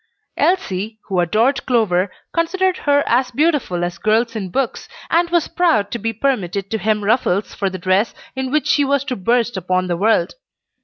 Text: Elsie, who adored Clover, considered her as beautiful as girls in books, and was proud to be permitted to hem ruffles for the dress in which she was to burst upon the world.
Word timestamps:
Elsie, 0.37 0.97
who 1.03 1.19
adored 1.19 1.63
Clover, 1.67 2.11
considered 2.33 2.75
her 2.89 3.03
as 3.05 3.29
beautiful 3.29 3.83
as 3.83 3.99
girls 3.99 4.35
in 4.35 4.49
books, 4.49 4.89
and 5.11 5.29
was 5.29 5.47
proud 5.47 5.91
to 5.91 5.99
be 5.99 6.11
permitted 6.11 6.71
to 6.71 6.79
hem 6.79 7.03
ruffles 7.03 7.53
for 7.53 7.69
the 7.69 7.77
dress 7.77 8.15
in 8.35 8.49
which 8.49 8.65
she 8.65 8.83
was 8.83 9.03
to 9.03 9.15
burst 9.15 9.57
upon 9.57 9.85
the 9.85 9.95
world. 9.97 10.33